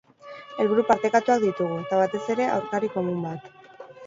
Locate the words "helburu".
0.63-0.85